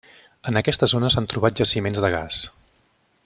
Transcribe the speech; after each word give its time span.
En 0.51 0.57
aquesta 0.61 0.89
zona 0.93 1.11
s'han 1.15 1.29
trobat 1.35 1.63
jaciments 1.63 2.03
de 2.07 2.13
gas. 2.17 2.43